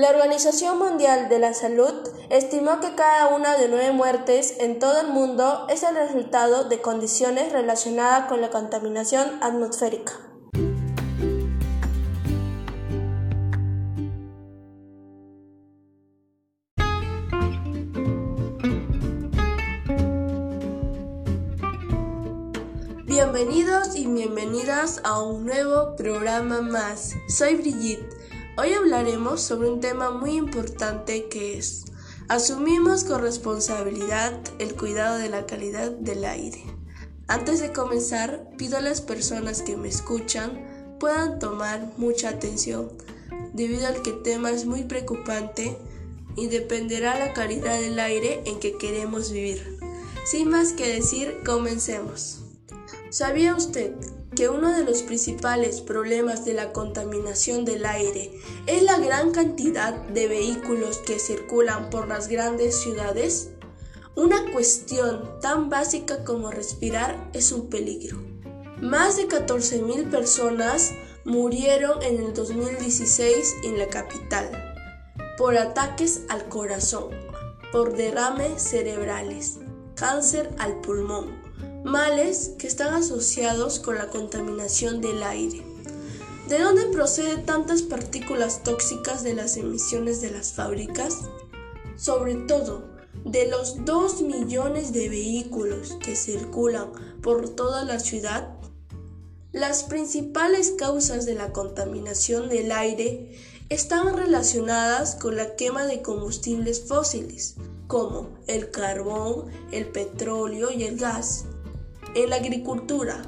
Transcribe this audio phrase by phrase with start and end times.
[0.00, 1.92] La Organización Mundial de la Salud
[2.30, 6.80] estimó que cada una de nueve muertes en todo el mundo es el resultado de
[6.80, 10.14] condiciones relacionadas con la contaminación atmosférica.
[23.04, 27.12] Bienvenidos y bienvenidas a un nuevo programa más.
[27.28, 28.19] Soy Brigitte.
[28.60, 31.86] Hoy hablaremos sobre un tema muy importante que es
[32.28, 36.62] Asumimos con responsabilidad el cuidado de la calidad del aire.
[37.26, 42.92] Antes de comenzar, pido a las personas que me escuchan puedan tomar mucha atención,
[43.54, 45.78] debido al que el tema es muy preocupante
[46.36, 49.78] y dependerá la calidad del aire en que queremos vivir.
[50.26, 52.42] Sin más que decir, comencemos.
[53.08, 53.94] ¿Sabía usted
[54.34, 58.30] que uno de los principales problemas de la contaminación del aire
[58.66, 63.50] es la gran cantidad de vehículos que circulan por las grandes ciudades?
[64.14, 68.18] Una cuestión tan básica como respirar es un peligro.
[68.80, 70.92] Más de 14.000 personas
[71.24, 74.70] murieron en el 2016 en la capital
[75.40, 77.08] por ataques al corazón,
[77.72, 79.58] por derrames cerebrales,
[79.94, 81.39] cáncer al pulmón,
[81.84, 85.62] males que están asociados con la contaminación del aire.
[86.48, 91.18] ¿De dónde proceden tantas partículas tóxicas de las emisiones de las fábricas?
[91.96, 92.82] Sobre todo,
[93.24, 96.90] de los 2 millones de vehículos que circulan
[97.22, 98.48] por toda la ciudad,
[99.52, 103.36] las principales causas de la contaminación del aire
[103.68, 107.56] están relacionadas con la quema de combustibles fósiles,
[107.86, 111.44] como el carbón, el petróleo y el gas.
[112.14, 113.22] En la agricultura,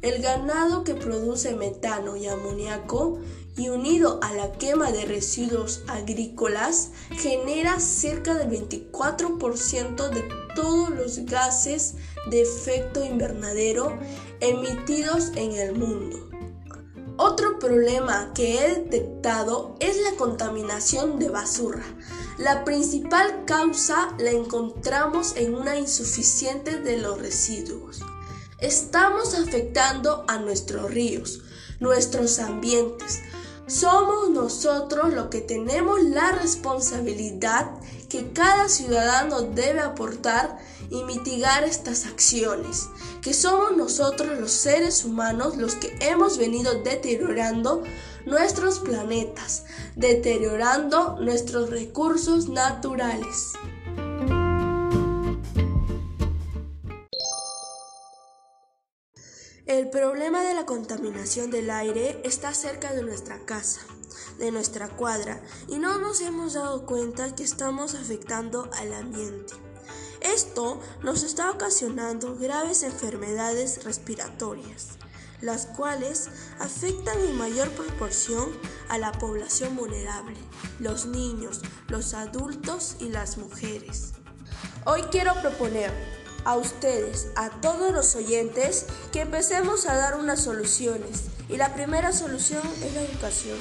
[0.00, 3.18] el ganado que produce metano y amoníaco
[3.58, 11.26] y unido a la quema de residuos agrícolas genera cerca del 24% de todos los
[11.26, 11.96] gases
[12.30, 13.98] de efecto invernadero
[14.40, 16.25] emitidos en el mundo.
[17.18, 21.82] Otro problema que he detectado es la contaminación de basura.
[22.36, 28.02] La principal causa la encontramos en una insuficiente de los residuos.
[28.58, 31.40] Estamos afectando a nuestros ríos,
[31.80, 33.22] nuestros ambientes.
[33.66, 37.70] Somos nosotros los que tenemos la responsabilidad
[38.10, 40.58] que cada ciudadano debe aportar
[40.90, 42.88] y mitigar estas acciones,
[43.22, 47.82] que somos nosotros los seres humanos los que hemos venido deteriorando
[48.24, 49.64] nuestros planetas,
[49.94, 53.52] deteriorando nuestros recursos naturales.
[59.66, 63.80] El problema de la contaminación del aire está cerca de nuestra casa,
[64.38, 69.54] de nuestra cuadra, y no nos hemos dado cuenta que estamos afectando al ambiente.
[70.34, 74.98] Esto nos está ocasionando graves enfermedades respiratorias,
[75.40, 76.28] las cuales
[76.58, 78.50] afectan en mayor proporción
[78.88, 80.36] a la población vulnerable,
[80.80, 84.14] los niños, los adultos y las mujeres.
[84.84, 85.92] Hoy quiero proponer
[86.44, 91.24] a ustedes, a todos los oyentes, que empecemos a dar unas soluciones.
[91.48, 93.58] Y la primera solución es la educación.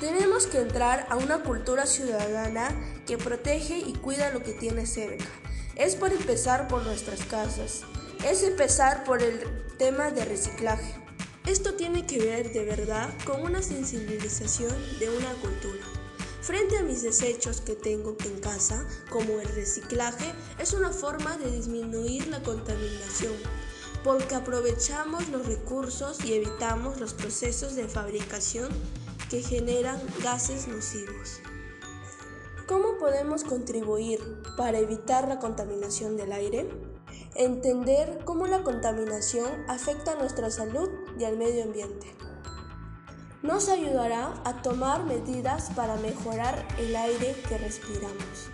[0.00, 2.68] Tenemos que entrar a una cultura ciudadana
[3.06, 5.24] que protege y cuida lo que tiene cerca.
[5.76, 7.82] Es por empezar por nuestras casas.
[8.26, 9.40] Es empezar por el
[9.78, 10.94] tema de reciclaje.
[11.46, 15.82] Esto tiene que ver de verdad con una sensibilización de una cultura.
[16.42, 21.50] Frente a mis desechos que tengo en casa, como el reciclaje, es una forma de
[21.50, 23.34] disminuir la contaminación,
[24.04, 28.68] porque aprovechamos los recursos y evitamos los procesos de fabricación
[29.30, 31.40] que generan gases nocivos.
[32.72, 34.18] ¿Cómo podemos contribuir
[34.56, 36.70] para evitar la contaminación del aire?
[37.34, 40.88] Entender cómo la contaminación afecta a nuestra salud
[41.18, 42.06] y al medio ambiente
[43.42, 48.48] nos ayudará a tomar medidas para mejorar el aire que respiramos.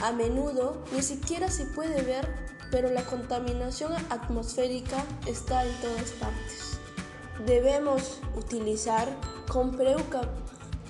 [0.00, 2.32] A menudo ni siquiera se puede ver,
[2.70, 6.78] pero la contaminación atmosférica está en todas partes.
[7.46, 9.08] Debemos utilizar
[9.50, 9.76] con,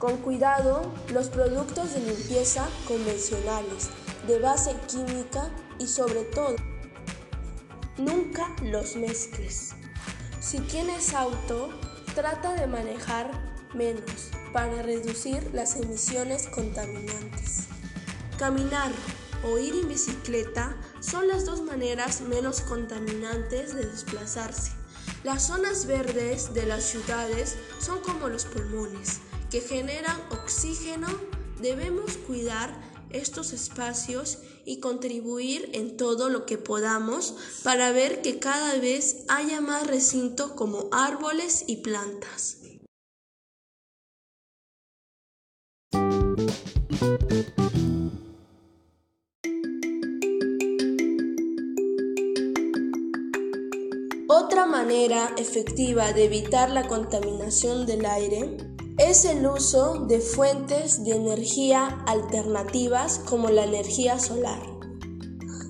[0.01, 3.91] con cuidado los productos de limpieza convencionales,
[4.27, 5.49] de base química
[5.79, 6.57] y sobre todo,
[7.97, 9.71] nunca los mezcles.
[10.41, 11.71] Si tienes auto,
[12.15, 13.31] Trata de manejar
[13.73, 17.67] menos para reducir las emisiones contaminantes.
[18.37, 18.91] Caminar
[19.45, 24.73] o ir en bicicleta son las dos maneras menos contaminantes de desplazarse.
[25.23, 29.21] Las zonas verdes de las ciudades son como los pulmones,
[29.51, 31.09] que generan oxígeno
[31.61, 32.73] Debemos cuidar
[33.11, 39.61] estos espacios y contribuir en todo lo que podamos para ver que cada vez haya
[39.61, 42.57] más recinto como árboles y plantas.
[54.29, 58.57] Otra manera efectiva de evitar la contaminación del aire
[59.01, 64.61] es el uso de fuentes de energía alternativas como la energía solar.